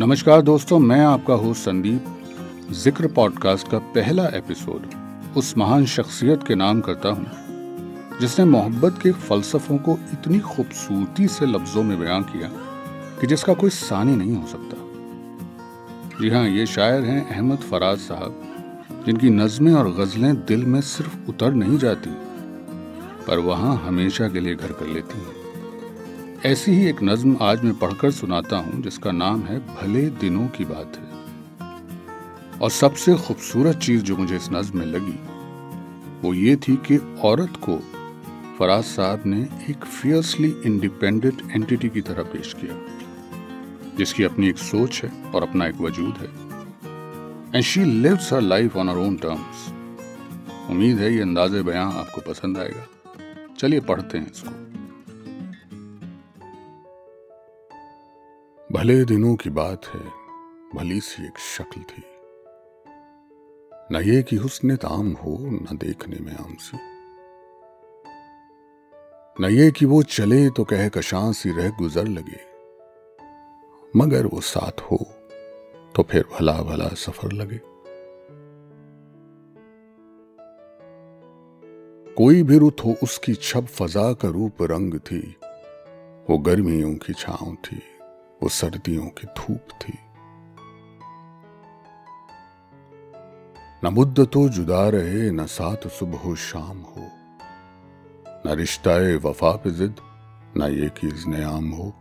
नमस्कार 0.00 0.42
दोस्तों, 0.42 0.78
मैं 0.78 1.00
आपका 1.00 1.34
होस्ट 1.34 1.64
संदीप। 1.64 2.72
ज़िक्र 2.72 3.06
पॉडकास्ट 3.12 3.68
का 3.68 3.78
पहला 3.94 4.26
एपिसोड 4.28 4.82
उस 5.36 5.56
महान 5.58 5.86
शख्सियत 5.86 6.42
के 6.42 6.54
नाम 6.54 6.80
करता 6.80 7.08
हूँ, 7.08 7.26
जिसने 8.20 8.44
मोहब्बत 8.44 8.98
के 9.02 9.12
फलसफों 9.12 9.78
को 9.78 9.96
इतनी 10.12 10.38
खूबसूरती 10.40 11.26
से 11.28 11.46
लफ्जों 11.46 11.82
में 11.82 11.98
बयां 12.00 12.20
किया 12.22 12.50
कि 13.20 13.26
जिसका 13.26 13.54
कोई 13.54 13.70
सानी 13.70 14.14
नहीं 14.16 14.36
हो 14.36 14.46
सकता। 14.46 16.20
जी 16.20 16.30
हाँ 16.30 16.46
ये 16.48 16.66
शायर 16.66 17.04
हैं 17.04 17.20
अहमद 17.26 17.58
फराज 17.70 17.98
साहब, 17.98 18.40
जिनकी 19.06 19.30
नज़में 19.32 19.72
और 19.74 19.92
गज़लें 19.94 20.34
दिल 20.44 20.64
में 20.64 20.80
सिर्फ़ 20.90 21.28
उतर 21.28 21.54
नहीं 21.54 21.78
जाती, 21.78 22.10
पर 23.26 23.38
वहाँ 23.40 23.76
हमेशा 23.86 24.28
के 24.28 24.40
लिए 24.40 24.54
घर 24.54 24.72
कर 24.72 24.86
लेती 24.86 25.18
हैं। 25.18 25.47
ऐसी 26.44 26.72
ही 26.72 26.86
एक 26.86 27.02
नज्म 27.02 27.36
आज 27.42 27.62
मैं 27.64 27.78
पढ़कर 27.78 28.10
सुनाता 28.10 28.56
हूँ, 28.56 28.82
जिसका 28.82 29.12
नाम 29.12 29.40
है 29.42 29.58
भले 29.58 30.10
दिनों 30.10 30.46
की 30.48 30.64
बात 30.64 30.96
है। 30.96 32.58
और 32.58 32.70
सबसे 32.70 33.14
खूबसूरत 33.14 33.76
चीज़ 33.76 34.02
जो 34.02 34.16
मुझे 34.16 34.36
इस 34.36 34.48
नज्म 34.52 34.78
में 34.78 34.86
लगी, 34.86 35.18
वो 36.22 36.34
ये 36.34 36.56
थी 36.56 36.76
कि 36.76 36.96
औरत 37.24 37.56
को 37.68 37.76
फराज 38.58 38.84
साहब 38.84 39.22
ने 39.26 39.40
एक 39.70 39.84
फियर्सली 39.84 40.54
इंडिपेंडेंट 40.66 41.42
एंटिटी 41.50 41.88
की 41.88 42.00
तरह 42.00 42.22
पेश 42.22 42.54
किया, 42.60 42.78
जिसकी 43.96 44.24
अपनी 44.24 44.48
एक 44.48 44.58
सोच 44.58 45.02
है 45.04 45.32
और 45.32 45.42
अपना 45.42 45.66
एक 45.66 45.80
वजूद 45.80 46.14
है। 46.18 46.30
And 47.54 47.62
she 47.62 47.84
lives 47.84 48.32
her 48.32 48.40
life 48.40 48.76
on 48.76 48.88
her 48.88 48.96
own 48.96 49.16
terms 49.16 49.68
उम्मीद 50.70 50.98
है 50.98 51.14
ये 51.14 51.20
अंदाजे 51.22 51.62
बयां 51.62 51.92
आपको 51.94 52.20
पसंद 52.20 52.58
आएगा। 52.58 52.86
चलिए 53.58 53.80
पढ़ते 53.80 54.18
हैं 54.18 54.32
इसको। 54.32 54.67
भले 58.72 59.04
दिनों 59.04 59.34
की 59.36 59.50
बात 59.50 59.86
है, 59.86 60.00
भली 60.74 61.00
सी 61.00 61.24
एक 61.26 61.38
शक्ल 61.38 61.80
थी। 61.82 62.02
न 63.92 64.02
ये 64.04 64.22
कि 64.22 64.36
हुस्न 64.36 64.76
ताम 64.76 65.12
हो, 65.12 65.36
न 65.42 65.78
देखने 65.80 66.16
में 66.20 66.32
आम 66.32 66.54
सी 66.54 66.78
न 69.40 69.50
ये 69.50 69.70
कि 69.70 69.86
वो 69.86 70.02
चले 70.02 70.50
तो 70.50 70.64
कह 70.64 70.88
कशां 70.88 71.32
सी 71.32 71.50
रह 71.50 71.70
गुजर 71.70 72.08
लगे। 72.08 72.40
मगर 73.96 74.26
वो 74.26 74.40
साथ 74.40 74.80
हो 74.80 74.98
तो 75.94 76.02
फिर 76.02 76.24
भला 76.32 76.60
भला 76.62 76.88
सफ़र 76.88 77.32
लगे। 77.32 77.60
कोई 82.14 82.42
भी 82.42 82.58
रुत 82.58 82.84
हो, 82.84 82.96
उसकी 83.02 83.34
छब 83.34 83.66
फजा 83.66 84.12
का 84.12 84.28
रूप 84.28 84.62
रंग 84.62 84.98
थी। 85.00 85.36
वो 86.30 86.38
गर्मियों 86.38 86.94
की 86.94 87.12
छांव 87.12 87.54
थी। 87.54 87.82
वो 88.42 88.48
सर्दियों 88.48 89.06
की 89.06 89.26
धूप 89.26 89.68
थी। 89.72 89.98
न 93.84 93.88
मुद्दतो 93.92 94.48
जुदा 94.48 94.88
रहे, 94.88 95.30
न 95.30 95.46
साथ 95.46 95.88
सुबह 95.88 96.18
हो 96.18 96.36
शाम 96.36 96.78
हो। 96.78 97.10
न 98.28 98.42
रिश्ताए 98.46 99.16
वफा 99.16 99.52
पे 99.52 99.70
जिद, 99.70 99.94
न 100.56 100.62
ये 100.62 100.88
कि 100.88 101.42
आम 101.42 101.70
हो। 101.70 101.94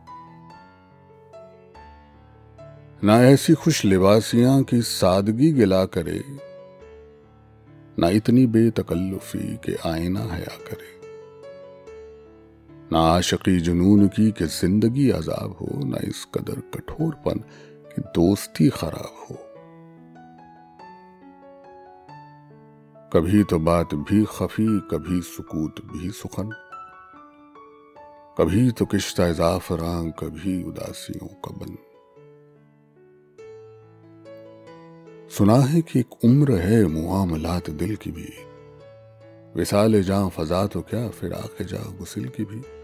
न 3.04 3.10
ऐसी 3.10 3.54
खुश 3.54 3.86
लिबासियाँ 3.86 4.64
की 4.64 4.82
सादगी 4.82 5.52
गिला 5.52 5.86
करे। 5.86 6.24
न 8.00 8.10
इतनी 8.14 8.48
बेतकल्लुफी 8.48 9.58
के 9.58 9.90
आईना 9.90 10.20
हया 10.20 10.58
करे। 10.58 11.07
ना 12.94 13.00
आशकी 13.00 13.60
जुनून 13.60 14.08
की 14.08 14.32
कि 14.32 14.46
ज़िंदगी 14.46 15.10
अजाब 15.10 15.52
हो, 15.52 15.86
ना 15.86 15.98
इस 16.04 16.28
कदर 16.34 16.60
कठोरपन 16.60 17.40
कि 17.96 18.02
दोस्ती 18.02 18.70
खराब 18.70 19.26
हो। 19.30 19.36
कभी 23.14 23.44
तो 23.44 23.60
बात 23.60 23.94
भी 23.94 24.26
खफी, 24.26 24.80
कभी 24.80 25.22
सुकूत 25.22 25.76
भी 25.86 26.12
सुखन। 26.12 26.50
कभी 28.38 28.72
तो 28.72 28.86
किश्ता 28.86 29.32
जाफरां 29.32 30.12
कभी 30.12 30.64
उदासियों 30.64 31.28
का 31.28 31.52
बन। 31.52 31.78
सुना 35.30 35.56
है 35.56 35.82
कि 35.82 36.00
एक 36.00 36.26
उम्र 36.26 36.52
है, 36.52 36.86
मुआमलात 36.88 37.70
दिल 37.70 37.96
की 37.96 38.12
भी। 38.12 38.34
विसाल 39.56 40.02
जा 40.02 40.28
फजा 40.28 40.68
तो 40.68 40.82
क्या, 40.82 41.10
फिर 41.10 41.34
आके 41.34 41.64
जा 41.64 41.78
गुसिल 41.78 42.28
की 42.28 42.46
भी। 42.46 42.77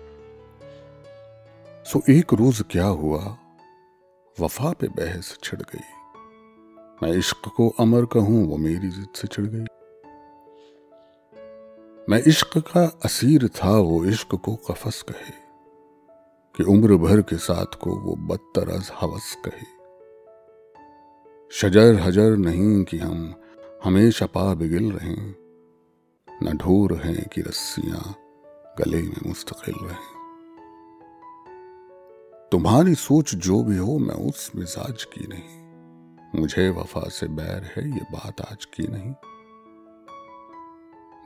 सो 1.86 2.02
एक 2.10 2.34
रोज 2.34 2.64
क्या 2.72 2.86
हुआ? 2.86 3.38
वफा 4.40 4.72
पे 4.72 4.88
बहस 4.88 5.40
छिड़ 5.44 5.62
गई। 5.62 6.04
मैं 7.04 7.18
इश्क 7.18 7.52
को 7.58 7.70
अमर 7.70 8.06
कहूँ, 8.06 8.48
वो 8.48 8.58
मेरी 8.58 8.90
जिद 8.90 9.08
से 9.16 9.28
छिड़ 9.28 9.46
गई। 9.46 9.66
मैं 12.10 12.24
इश्क 12.28 12.58
का 12.58 13.00
असीर 13.06 13.48
था, 13.48 13.78
वो 13.78 14.06
इश्क 14.06 14.36
को 14.36 14.56
कफस 14.56 15.02
कहे। 15.02 15.44
कि 16.58 16.64
उम्र 16.64 16.96
भर 16.96 17.22
के 17.22 17.38
साथ 17.38 17.66
को 17.66 17.96
वो 17.96 18.16
बदतरज 18.16 18.92
हवस 19.02 19.38
कहे। 19.46 19.74
शजर 21.52 21.96
हजर 21.96 22.38
नहीं 22.38 22.84
कि 22.84 22.98
हम 22.98 23.36
हमेशा 23.84 24.26
पा 24.26 24.54
बिगिल 24.54 24.92
रहें। 24.92 25.36
न 26.44 26.58
ढोर 26.58 26.94
हैं 26.94 27.28
कि 27.28 27.42
रस्सियाँ 27.42 28.16
गले 28.80 29.02
में 29.02 29.28
मुस्तकिल 29.28 29.76
रहें। 29.76 30.23
तुम्हारी 32.54 32.96
सोच 32.96 33.36
जो 33.36 33.64
भी 33.64 33.78
हो, 33.78 33.98
मैं 33.98 34.16
उस 34.16 34.52
मिजाज 34.56 35.04
की 35.04 35.28
नहीं। 35.28 35.62
मुझे 36.42 36.70
वफा 36.70 37.10
से 37.10 37.28
बैर 37.28 37.64
है, 37.64 37.92
ये 37.92 38.02
बात 38.14 38.42
आज 38.42 38.66
की 38.66 38.88
नहीं। 38.88 39.14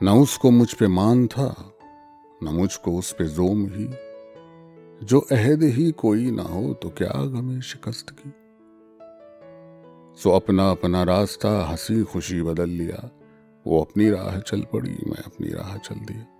न 0.02 0.08
उसको 0.08 0.50
मुझ 0.50 0.74
पे 0.74 0.88
मान 0.88 1.26
था, 1.26 1.72
न 2.42 2.48
मुझको 2.48 2.98
उस 2.98 3.12
पे 3.12 3.24
जोम 3.24 3.66
ही। 3.66 3.90
जो 5.06 5.18
अहद 5.18 5.62
ही 5.62 5.90
कोई 5.90 6.30
ना 6.30 6.42
हो 6.42 6.74
तो 6.74 6.88
क्या 6.88 7.24
गमे 7.24 7.60
शिकस्त 7.60 8.06
की? 8.10 8.30
सो 10.22 10.30
अपना 10.30 10.70
अपना 10.70 11.02
रास्ता, 11.02 11.66
हँसी 11.66 12.02
खुशी 12.02 12.42
बदल 12.42 12.68
लिया। 12.68 13.10
वो 13.66 13.82
अपनी 13.82 14.10
राह 14.10 14.38
चल 14.38 14.60
पड़ी, 14.60 14.96
मैं 15.08 15.22
अपनी 15.22 15.48
राह 15.48 15.76
चल 15.76 15.94
दिया। 15.94 16.37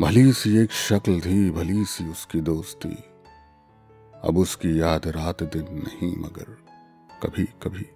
भली 0.00 0.32
सी 0.32 0.56
एक 0.56 0.72
शक्ल 0.72 1.20
थी, 1.20 1.50
भली 1.50 1.84
सी 1.84 2.10
उसकी 2.10 2.40
दोस्ती। 2.40 2.96
अब 4.24 4.38
उसकी 4.38 4.80
याद 4.80 5.06
रात 5.06 5.42
दिन 5.42 5.62
नहीं, 5.62 6.16
मगर 6.16 6.56
कभी 7.22 7.44
कभी 7.62 7.86